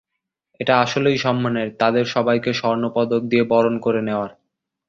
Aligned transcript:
এটা 0.59 0.73
আসলেই 0.81 1.17
সম্মানের, 1.17 1.69
তাদের 1.77 2.05
সবাইকে 2.05 2.51
স্বর্ণপদক 2.53 3.21
দিয়ে 3.25 3.43
বরণ 3.43 3.75
করে 3.79 4.01
নেওয়ার। 4.01 4.31